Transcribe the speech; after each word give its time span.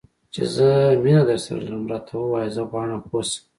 چې 0.33 0.41
زه 0.55 0.69
مینه 1.03 1.23
درسره 1.29 1.59
لرم؟ 1.65 1.83
راته 1.91 2.13
ووایه، 2.17 2.51
زه 2.55 2.61
غواړم 2.71 2.99
پوه 3.09 3.21
شم. 3.29 3.43